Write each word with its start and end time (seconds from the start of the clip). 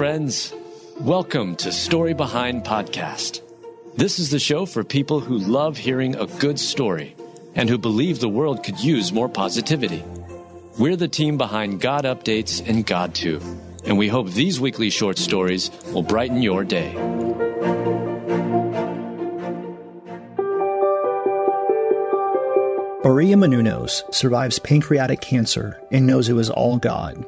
friends. 0.00 0.54
Welcome 1.00 1.56
to 1.56 1.70
Story 1.70 2.14
Behind 2.14 2.64
Podcast. 2.64 3.42
This 3.98 4.18
is 4.18 4.30
the 4.30 4.38
show 4.38 4.64
for 4.64 4.82
people 4.82 5.20
who 5.20 5.36
love 5.36 5.76
hearing 5.76 6.16
a 6.16 6.24
good 6.24 6.58
story 6.58 7.14
and 7.54 7.68
who 7.68 7.76
believe 7.76 8.18
the 8.18 8.26
world 8.26 8.64
could 8.64 8.80
use 8.80 9.12
more 9.12 9.28
positivity. 9.28 10.02
We're 10.78 10.96
the 10.96 11.06
team 11.06 11.36
behind 11.36 11.82
God 11.82 12.06
Updates 12.06 12.66
and 12.66 12.86
GodTube, 12.86 13.44
and 13.84 13.98
we 13.98 14.08
hope 14.08 14.30
these 14.30 14.58
weekly 14.58 14.88
short 14.88 15.18
stories 15.18 15.70
will 15.92 16.02
brighten 16.02 16.40
your 16.40 16.64
day. 16.64 16.94
Maria 23.04 23.36
Menounos 23.36 24.14
survives 24.14 24.58
pancreatic 24.60 25.20
cancer 25.20 25.78
and 25.92 26.06
knows 26.06 26.30
it 26.30 26.32
was 26.32 26.48
all 26.48 26.78
God. 26.78 27.22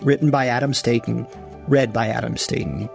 Written 0.00 0.30
by 0.30 0.46
Adam 0.46 0.72
Staten, 0.72 1.26
read 1.68 1.92
by 1.92 2.08
Adam 2.08 2.36
Staten. 2.36 2.88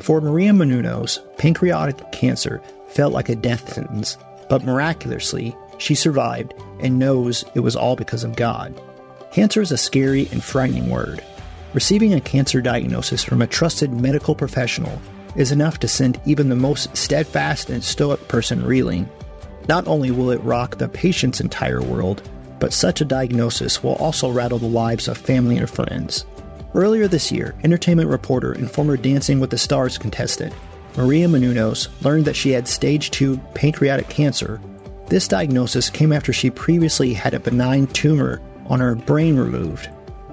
For 0.00 0.20
Maria 0.20 0.52
Menounos, 0.52 1.18
pancreatic 1.38 2.12
cancer 2.12 2.60
felt 2.88 3.12
like 3.12 3.28
a 3.28 3.36
death 3.36 3.72
sentence, 3.72 4.16
but 4.48 4.64
miraculously, 4.64 5.56
she 5.78 5.94
survived 5.94 6.54
and 6.80 6.98
knows 6.98 7.44
it 7.54 7.60
was 7.60 7.76
all 7.76 7.96
because 7.96 8.24
of 8.24 8.36
God. 8.36 8.78
Cancer 9.32 9.62
is 9.62 9.72
a 9.72 9.78
scary 9.78 10.28
and 10.30 10.42
frightening 10.42 10.90
word. 10.90 11.22
Receiving 11.72 12.12
a 12.12 12.20
cancer 12.20 12.60
diagnosis 12.60 13.24
from 13.24 13.40
a 13.40 13.46
trusted 13.46 13.92
medical 13.92 14.34
professional 14.34 15.00
is 15.36 15.52
enough 15.52 15.78
to 15.78 15.88
send 15.88 16.20
even 16.26 16.48
the 16.48 16.54
most 16.54 16.94
steadfast 16.96 17.70
and 17.70 17.82
stoic 17.82 18.28
person 18.28 18.64
reeling. 18.64 19.08
Not 19.68 19.86
only 19.86 20.10
will 20.10 20.30
it 20.30 20.42
rock 20.42 20.76
the 20.76 20.88
patient's 20.88 21.40
entire 21.40 21.80
world, 21.80 22.28
but 22.60 22.72
such 22.72 23.00
a 23.00 23.06
diagnosis 23.06 23.82
will 23.82 23.94
also 23.94 24.30
rattle 24.30 24.58
the 24.58 24.66
lives 24.66 25.08
of 25.08 25.16
family 25.16 25.56
and 25.56 25.70
friends. 25.70 26.26
Earlier 26.74 27.06
this 27.06 27.30
year, 27.30 27.54
entertainment 27.64 28.08
reporter 28.08 28.52
and 28.52 28.70
former 28.70 28.96
Dancing 28.96 29.40
with 29.40 29.50
the 29.50 29.58
Stars 29.58 29.98
contestant 29.98 30.54
Maria 30.96 31.26
Menounos 31.26 31.88
learned 32.02 32.24
that 32.24 32.36
she 32.36 32.50
had 32.50 32.66
stage 32.68 33.10
2 33.10 33.36
pancreatic 33.54 34.08
cancer. 34.08 34.60
This 35.08 35.28
diagnosis 35.28 35.90
came 35.90 36.12
after 36.12 36.32
she 36.32 36.50
previously 36.50 37.12
had 37.12 37.34
a 37.34 37.40
benign 37.40 37.86
tumor 37.88 38.40
on 38.66 38.80
her 38.80 38.94
brain 38.94 39.36
removed. 39.36 39.90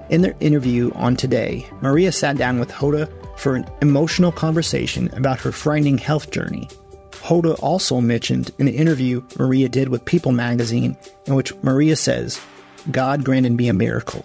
In 0.08 0.22
their 0.22 0.34
interview 0.40 0.92
on 0.94 1.16
Today, 1.16 1.66
Maria 1.82 2.12
sat 2.12 2.36
down 2.36 2.58
with 2.58 2.70
Hoda 2.70 3.10
for 3.38 3.54
an 3.54 3.66
emotional 3.82 4.32
conversation 4.32 5.12
about 5.14 5.40
her 5.40 5.52
frightening 5.52 5.98
health 5.98 6.30
journey. 6.30 6.68
Hoda 7.12 7.58
also 7.62 8.00
mentioned 8.00 8.50
in 8.58 8.66
an 8.66 8.74
interview 8.74 9.22
Maria 9.38 9.68
did 9.68 9.88
with 9.88 10.04
People 10.06 10.32
magazine 10.32 10.96
in 11.26 11.34
which 11.34 11.54
Maria 11.62 11.96
says, 11.96 12.40
God 12.90 13.24
granted 13.24 13.52
me 13.52 13.68
a 13.68 13.74
miracle. 13.74 14.24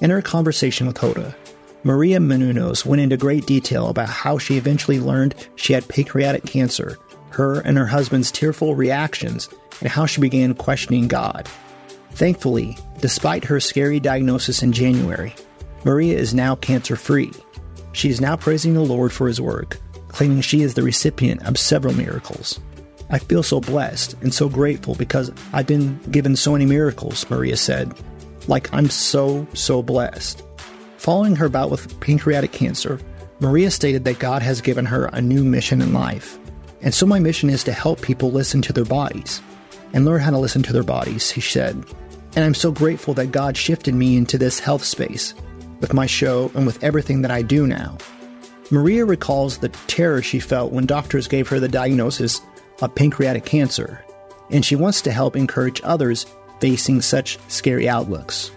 In 0.00 0.10
her 0.10 0.22
conversation 0.22 0.86
with 0.86 0.96
Hoda, 0.96 1.34
Maria 1.82 2.18
Menounos 2.18 2.84
went 2.84 3.00
into 3.00 3.16
great 3.16 3.46
detail 3.46 3.88
about 3.88 4.08
how 4.08 4.36
she 4.36 4.58
eventually 4.58 5.00
learned 5.00 5.34
she 5.56 5.72
had 5.72 5.88
pancreatic 5.88 6.44
cancer, 6.44 6.98
her 7.30 7.60
and 7.60 7.78
her 7.78 7.86
husband's 7.86 8.30
tearful 8.30 8.74
reactions, 8.74 9.48
and 9.80 9.88
how 9.88 10.04
she 10.04 10.20
began 10.20 10.54
questioning 10.54 11.08
God. 11.08 11.48
Thankfully, 12.12 12.76
despite 13.00 13.44
her 13.44 13.60
scary 13.60 13.98
diagnosis 13.98 14.62
in 14.62 14.72
January, 14.72 15.34
Maria 15.84 16.18
is 16.18 16.34
now 16.34 16.54
cancer 16.56 16.96
free. 16.96 17.32
She 17.92 18.10
is 18.10 18.20
now 18.20 18.36
praising 18.36 18.74
the 18.74 18.80
Lord 18.80 19.10
for 19.10 19.26
his 19.26 19.40
work, 19.40 19.78
claiming 20.08 20.42
she 20.42 20.60
is 20.60 20.74
the 20.74 20.82
recipient 20.82 21.46
of 21.46 21.58
several 21.58 21.94
miracles. 21.94 22.60
I 23.08 23.18
feel 23.18 23.42
so 23.42 23.60
blessed 23.60 24.14
and 24.20 24.34
so 24.34 24.50
grateful 24.50 24.94
because 24.94 25.32
I've 25.54 25.66
been 25.66 25.98
given 26.10 26.36
so 26.36 26.52
many 26.52 26.66
miracles, 26.66 27.28
Maria 27.30 27.56
said. 27.56 27.92
Like, 28.46 28.72
I'm 28.72 28.90
so, 28.90 29.46
so 29.54 29.82
blessed. 29.82 30.42
Following 31.00 31.34
her 31.36 31.48
bout 31.48 31.70
with 31.70 31.98
pancreatic 32.00 32.52
cancer, 32.52 33.00
Maria 33.40 33.70
stated 33.70 34.04
that 34.04 34.18
God 34.18 34.42
has 34.42 34.60
given 34.60 34.84
her 34.84 35.06
a 35.06 35.22
new 35.22 35.42
mission 35.42 35.80
in 35.80 35.94
life. 35.94 36.38
And 36.82 36.92
so 36.92 37.06
my 37.06 37.18
mission 37.18 37.48
is 37.48 37.64
to 37.64 37.72
help 37.72 38.02
people 38.02 38.30
listen 38.30 38.60
to 38.60 38.72
their 38.74 38.84
bodies 38.84 39.40
and 39.94 40.04
learn 40.04 40.20
how 40.20 40.30
to 40.30 40.36
listen 40.36 40.62
to 40.64 40.74
their 40.74 40.82
bodies, 40.82 41.30
he 41.30 41.40
said. 41.40 41.82
And 42.36 42.44
I'm 42.44 42.52
so 42.52 42.70
grateful 42.70 43.14
that 43.14 43.32
God 43.32 43.56
shifted 43.56 43.94
me 43.94 44.14
into 44.18 44.36
this 44.36 44.60
health 44.60 44.84
space 44.84 45.32
with 45.80 45.94
my 45.94 46.04
show 46.04 46.52
and 46.54 46.66
with 46.66 46.84
everything 46.84 47.22
that 47.22 47.30
I 47.30 47.40
do 47.40 47.66
now. 47.66 47.96
Maria 48.70 49.06
recalls 49.06 49.56
the 49.56 49.70
terror 49.70 50.20
she 50.20 50.38
felt 50.38 50.70
when 50.70 50.84
doctors 50.84 51.28
gave 51.28 51.48
her 51.48 51.58
the 51.58 51.66
diagnosis 51.66 52.42
of 52.82 52.94
pancreatic 52.94 53.46
cancer, 53.46 54.04
and 54.50 54.66
she 54.66 54.76
wants 54.76 55.00
to 55.00 55.12
help 55.12 55.34
encourage 55.34 55.80
others 55.82 56.26
facing 56.60 57.00
such 57.00 57.38
scary 57.48 57.88
outlooks. 57.88 58.50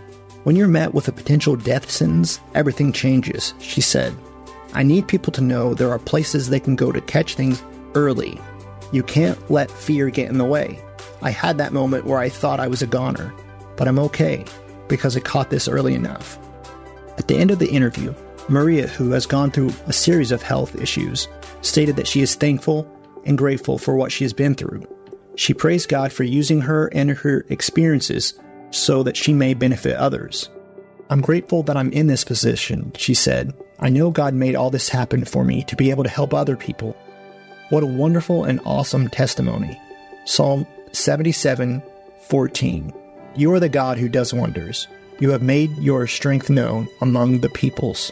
When 0.44 0.58
you're 0.58 0.68
met 0.68 0.94
with 0.94 1.08
a 1.08 1.14
potential 1.14 1.56
death 1.56 1.90
sentence, 1.90 2.42
everything 2.54 2.92
changes, 2.92 3.54
she 3.60 3.80
said. 3.80 4.14
I 4.74 4.84
need 4.84 5.08
people 5.08 5.32
to 5.34 5.42
know 5.42 5.74
there 5.74 5.92
are 5.92 6.00
places 6.00 6.50
they 6.50 6.60
can 6.60 6.76
go 6.76 6.92
to 6.92 7.00
catch 7.00 7.36
things 7.36 7.64
early. 7.96 8.42
You 8.92 9.04
can't 9.04 9.40
let 9.50 9.72
fear 9.72 10.10
get 10.10 10.30
in 10.30 10.38
the 10.38 10.44
way. 10.44 10.84
I 11.22 11.30
had 11.30 11.58
that 11.60 11.72
moment 11.72 12.06
where 12.06 12.20
I 12.20 12.28
thought 12.28 12.60
I 12.60 12.68
was 12.68 12.82
a 12.82 12.88
goner, 12.88 13.34
but 13.78 13.88
I'm 13.88 14.00
okay 14.00 14.44
because 14.90 15.16
I 15.16 15.22
caught 15.22 15.50
this 15.50 15.70
early 15.70 15.94
enough. 15.94 16.38
At 17.18 17.30
the 17.30 17.38
end 17.38 17.52
of 17.52 17.60
the 17.60 17.72
interview, 17.72 18.14
Maria, 18.50 18.88
who 18.88 19.12
has 19.12 19.26
gone 19.26 19.50
through 19.50 19.72
a 19.86 19.94
series 19.94 20.34
of 20.34 20.42
health 20.42 20.76
issues, 20.76 21.30
stated 21.62 21.96
that 21.96 22.08
she 22.08 22.22
is 22.22 22.36
thankful 22.36 22.86
and 23.26 23.38
grateful 23.38 23.78
for 23.78 23.96
what 23.96 24.12
she 24.12 24.26
has 24.26 24.34
been 24.34 24.56
through. 24.56 24.84
She 25.36 25.54
praised 25.54 25.88
God 25.88 26.12
for 26.12 26.24
using 26.24 26.60
her 26.62 26.88
and 26.88 27.12
her 27.12 27.46
experiences 27.48 28.34
so 28.74 29.04
that 29.04 29.16
she 29.16 29.34
may 29.34 29.54
benefit 29.54 29.96
others. 29.96 30.50
I'm 31.10 31.22
grateful 31.22 31.64
that 31.64 31.78
I'm 31.78 31.92
in 31.92 32.08
this 32.08 32.24
position, 32.24 32.92
she 32.98 33.14
said. 33.14 33.54
I 33.80 33.90
know 33.90 34.10
God 34.10 34.34
made 34.34 34.56
all 34.56 34.70
this 34.70 34.90
happen 34.90 35.26
for 35.26 35.44
me 35.44 35.64
to 35.66 35.76
be 35.76 35.92
able 35.92 36.04
to 36.04 36.10
help 36.10 36.34
other 36.34 36.56
people. 36.56 36.98
What 37.70 37.84
a 37.84 37.88
wonderful 37.88 38.46
and 38.46 38.60
awesome 38.66 39.10
testimony. 39.10 39.80
Psalm 40.26 40.66
77 40.92 41.84
14. 42.28 42.94
You 43.36 43.54
are 43.54 43.60
the 43.60 43.70
God 43.70 43.98
who 43.98 44.10
does 44.10 44.34
wonders. 44.34 44.88
You 45.20 45.32
have 45.32 45.42
made 45.42 45.78
your 45.78 46.08
strength 46.08 46.50
known 46.50 46.88
among 47.02 47.40
the 47.40 47.50
peoples. 47.50 48.12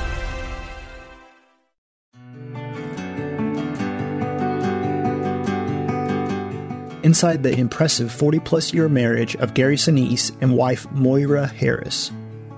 inside 7.11 7.43
the 7.43 7.51
impressive 7.59 8.09
40 8.09 8.39
plus 8.39 8.73
year 8.73 8.87
marriage 8.87 9.35
of 9.35 9.53
Gary 9.53 9.75
Sinise 9.75 10.31
and 10.39 10.55
wife 10.55 10.89
Moira 10.93 11.45
Harris. 11.45 12.09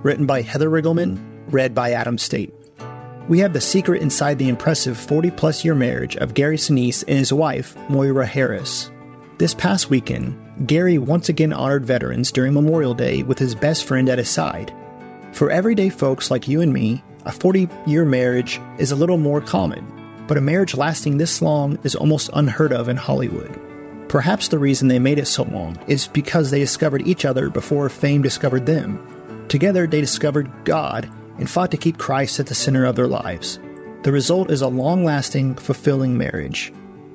Written 0.03 0.27
by 0.27 0.43
Heather 0.43 0.69
Riggleman, 0.69 1.19
read 1.47 1.73
by 1.73 1.93
Adam 1.93 2.19
State. 2.19 2.53
We 3.27 3.39
have 3.39 3.53
the 3.53 3.59
secret 3.59 4.03
inside 4.03 4.37
the 4.37 4.49
impressive 4.49 4.95
40 4.95 5.31
plus 5.31 5.65
year 5.65 5.73
marriage 5.73 6.15
of 6.17 6.35
Gary 6.35 6.57
Sinise 6.57 7.03
and 7.07 7.17
his 7.17 7.33
wife, 7.33 7.75
Moira 7.89 8.27
Harris. 8.27 8.91
This 9.39 9.55
past 9.55 9.89
weekend, 9.89 10.39
Gary 10.67 10.99
once 10.99 11.29
again 11.29 11.51
honored 11.51 11.83
veterans 11.83 12.31
during 12.31 12.53
Memorial 12.53 12.93
Day 12.93 13.23
with 13.23 13.39
his 13.39 13.55
best 13.55 13.85
friend 13.85 14.07
at 14.07 14.19
his 14.19 14.29
side. 14.29 14.71
For 15.31 15.49
everyday 15.49 15.89
folks 15.89 16.29
like 16.29 16.47
you 16.47 16.61
and 16.61 16.71
me, 16.71 17.03
a 17.25 17.31
40 17.31 17.67
year 17.87 18.05
marriage 18.05 18.61
is 18.77 18.91
a 18.91 18.95
little 18.95 19.17
more 19.17 19.41
common, 19.41 19.83
but 20.27 20.37
a 20.37 20.41
marriage 20.41 20.75
lasting 20.75 21.17
this 21.17 21.41
long 21.41 21.79
is 21.83 21.95
almost 21.95 22.29
unheard 22.33 22.71
of 22.71 22.87
in 22.87 22.97
Hollywood. 22.97 23.59
Perhaps 24.13 24.49
the 24.49 24.59
reason 24.59 24.89
they 24.89 24.99
made 24.99 25.17
it 25.17 25.25
so 25.25 25.41
long 25.41 25.75
is 25.87 26.05
because 26.05 26.51
they 26.51 26.59
discovered 26.59 27.07
each 27.07 27.25
other 27.25 27.49
before 27.49 27.89
fame 27.89 28.21
discovered 28.21 28.67
them. 28.67 28.99
Together, 29.47 29.87
they 29.87 30.01
discovered 30.01 30.51
God 30.65 31.09
and 31.39 31.49
fought 31.49 31.71
to 31.71 31.77
keep 31.77 31.97
Christ 31.97 32.39
at 32.39 32.45
the 32.45 32.53
center 32.53 32.85
of 32.85 32.95
their 32.95 33.07
lives. 33.07 33.57
The 34.03 34.11
result 34.11 34.51
is 34.51 34.61
a 34.61 34.67
long 34.67 35.03
lasting, 35.03 35.55
fulfilling 35.55 36.15
marriage. 36.15 36.71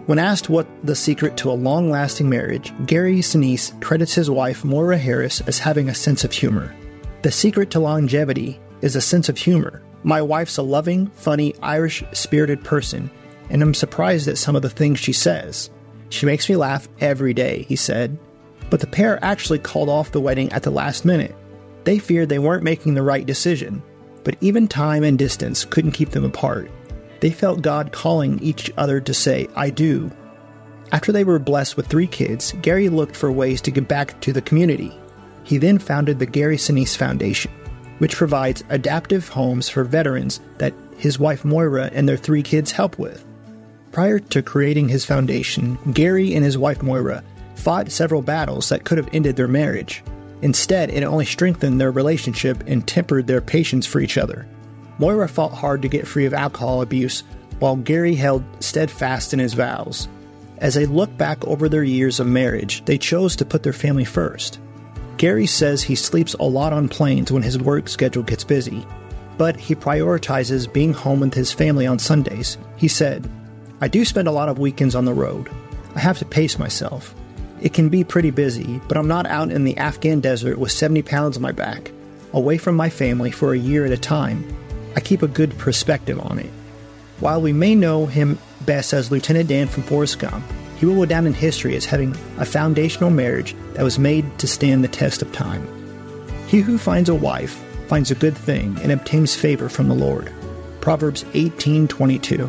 When 0.06 0.18
asked 0.18 0.48
what 0.48 0.66
the 0.84 0.96
secret 0.96 1.36
to 1.36 1.52
a 1.52 1.52
long 1.52 1.88
lasting 1.88 2.28
marriage, 2.28 2.72
Gary 2.84 3.18
Sinise 3.18 3.80
credits 3.80 4.14
his 4.14 4.28
wife, 4.28 4.64
Moira 4.64 4.98
Harris, 4.98 5.40
as 5.42 5.60
having 5.60 5.88
a 5.88 5.94
sense 5.94 6.24
of 6.24 6.32
humor. 6.32 6.74
The 7.22 7.30
secret 7.30 7.70
to 7.70 7.78
longevity 7.78 8.58
is 8.82 8.96
a 8.96 9.00
sense 9.00 9.28
of 9.28 9.38
humor. 9.38 9.84
My 10.02 10.20
wife's 10.20 10.56
a 10.56 10.62
loving, 10.62 11.06
funny, 11.10 11.54
Irish 11.62 12.02
spirited 12.10 12.64
person, 12.64 13.08
and 13.50 13.62
I'm 13.62 13.72
surprised 13.72 14.26
at 14.26 14.36
some 14.36 14.56
of 14.56 14.62
the 14.62 14.68
things 14.68 14.98
she 14.98 15.12
says. 15.12 15.70
She 16.10 16.26
makes 16.26 16.48
me 16.48 16.56
laugh 16.56 16.88
every 17.00 17.34
day, 17.34 17.64
he 17.68 17.76
said. 17.76 18.18
But 18.70 18.80
the 18.80 18.86
pair 18.86 19.22
actually 19.24 19.58
called 19.58 19.88
off 19.88 20.12
the 20.12 20.20
wedding 20.20 20.52
at 20.52 20.62
the 20.62 20.70
last 20.70 21.04
minute. 21.04 21.34
They 21.84 21.98
feared 21.98 22.28
they 22.28 22.38
weren't 22.38 22.64
making 22.64 22.94
the 22.94 23.02
right 23.02 23.24
decision, 23.24 23.82
but 24.24 24.36
even 24.40 24.68
time 24.68 25.04
and 25.04 25.18
distance 25.18 25.64
couldn't 25.64 25.92
keep 25.92 26.10
them 26.10 26.24
apart. 26.24 26.70
They 27.20 27.30
felt 27.30 27.62
God 27.62 27.92
calling 27.92 28.38
each 28.40 28.70
other 28.76 29.00
to 29.00 29.14
say, 29.14 29.48
I 29.56 29.70
do. 29.70 30.10
After 30.92 31.12
they 31.12 31.24
were 31.24 31.38
blessed 31.38 31.76
with 31.76 31.86
three 31.86 32.06
kids, 32.06 32.52
Gary 32.62 32.88
looked 32.88 33.16
for 33.16 33.32
ways 33.32 33.60
to 33.62 33.70
give 33.70 33.88
back 33.88 34.18
to 34.20 34.32
the 34.32 34.42
community. 34.42 34.96
He 35.44 35.58
then 35.58 35.78
founded 35.78 36.18
the 36.18 36.26
Gary 36.26 36.56
Sinise 36.56 36.96
Foundation, 36.96 37.50
which 37.98 38.16
provides 38.16 38.64
adaptive 38.68 39.28
homes 39.28 39.68
for 39.68 39.84
veterans 39.84 40.40
that 40.58 40.74
his 40.96 41.18
wife 41.18 41.44
Moira 41.44 41.90
and 41.92 42.08
their 42.08 42.16
three 42.16 42.42
kids 42.42 42.70
help 42.70 42.98
with. 42.98 43.24
Prior 43.98 44.20
to 44.20 44.42
creating 44.42 44.88
his 44.88 45.04
foundation, 45.04 45.76
Gary 45.92 46.32
and 46.36 46.44
his 46.44 46.56
wife 46.56 46.84
Moira 46.84 47.24
fought 47.56 47.90
several 47.90 48.22
battles 48.22 48.68
that 48.68 48.84
could 48.84 48.96
have 48.96 49.08
ended 49.12 49.34
their 49.34 49.48
marriage. 49.48 50.04
Instead, 50.40 50.90
it 50.90 51.02
only 51.02 51.24
strengthened 51.24 51.80
their 51.80 51.90
relationship 51.90 52.62
and 52.68 52.86
tempered 52.86 53.26
their 53.26 53.40
patience 53.40 53.86
for 53.86 53.98
each 53.98 54.16
other. 54.16 54.46
Moira 55.00 55.28
fought 55.28 55.50
hard 55.50 55.82
to 55.82 55.88
get 55.88 56.06
free 56.06 56.26
of 56.26 56.32
alcohol 56.32 56.80
abuse, 56.80 57.24
while 57.58 57.74
Gary 57.74 58.14
held 58.14 58.44
steadfast 58.60 59.32
in 59.32 59.40
his 59.40 59.54
vows. 59.54 60.06
As 60.58 60.74
they 60.74 60.86
look 60.86 61.16
back 61.16 61.44
over 61.44 61.68
their 61.68 61.82
years 61.82 62.20
of 62.20 62.28
marriage, 62.28 62.84
they 62.84 62.98
chose 62.98 63.34
to 63.34 63.44
put 63.44 63.64
their 63.64 63.72
family 63.72 64.04
first. 64.04 64.60
Gary 65.16 65.46
says 65.46 65.82
he 65.82 65.96
sleeps 65.96 66.34
a 66.34 66.44
lot 66.44 66.72
on 66.72 66.88
planes 66.88 67.32
when 67.32 67.42
his 67.42 67.58
work 67.58 67.88
schedule 67.88 68.22
gets 68.22 68.44
busy, 68.44 68.86
but 69.38 69.56
he 69.56 69.74
prioritizes 69.74 70.72
being 70.72 70.92
home 70.92 71.18
with 71.18 71.34
his 71.34 71.52
family 71.52 71.84
on 71.88 71.98
Sundays. 71.98 72.58
He 72.76 72.86
said, 72.86 73.28
I 73.80 73.88
do 73.88 74.04
spend 74.04 74.26
a 74.26 74.32
lot 74.32 74.48
of 74.48 74.58
weekends 74.58 74.94
on 74.94 75.04
the 75.04 75.14
road. 75.14 75.48
I 75.94 76.00
have 76.00 76.18
to 76.18 76.24
pace 76.24 76.58
myself. 76.58 77.14
It 77.60 77.74
can 77.74 77.88
be 77.88 78.04
pretty 78.04 78.30
busy, 78.30 78.80
but 78.88 78.96
I'm 78.96 79.08
not 79.08 79.26
out 79.26 79.50
in 79.50 79.64
the 79.64 79.76
Afghan 79.76 80.20
desert 80.20 80.58
with 80.58 80.72
70 80.72 81.02
pounds 81.02 81.36
on 81.36 81.42
my 81.42 81.52
back, 81.52 81.92
away 82.32 82.58
from 82.58 82.76
my 82.76 82.90
family 82.90 83.30
for 83.30 83.52
a 83.52 83.58
year 83.58 83.84
at 83.84 83.92
a 83.92 83.96
time. 83.96 84.44
I 84.96 85.00
keep 85.00 85.22
a 85.22 85.28
good 85.28 85.56
perspective 85.58 86.18
on 86.20 86.38
it. 86.38 86.50
While 87.20 87.40
we 87.40 87.52
may 87.52 87.74
know 87.74 88.06
him 88.06 88.38
best 88.62 88.92
as 88.92 89.10
Lieutenant 89.10 89.48
Dan 89.48 89.68
from 89.68 89.82
Forrest 89.84 90.18
Gump, 90.18 90.44
he 90.76 90.86
will 90.86 90.94
go 90.94 91.04
down 91.04 91.26
in 91.26 91.34
history 91.34 91.74
as 91.76 91.84
having 91.84 92.16
a 92.38 92.44
foundational 92.44 93.10
marriage 93.10 93.56
that 93.74 93.82
was 93.82 93.98
made 93.98 94.38
to 94.38 94.46
stand 94.46 94.84
the 94.84 94.88
test 94.88 95.22
of 95.22 95.32
time. 95.32 95.66
He 96.46 96.60
who 96.60 96.78
finds 96.78 97.08
a 97.08 97.14
wife 97.14 97.60
finds 97.88 98.10
a 98.10 98.16
good 98.16 98.36
thing 98.36 98.78
and 98.82 98.92
obtains 98.92 99.34
favor 99.34 99.68
from 99.68 99.88
the 99.88 99.94
Lord. 99.94 100.32
Proverbs 100.80 101.24
18:22. 101.34 102.48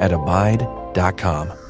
at 0.00 0.12
abide.com. 0.12 1.67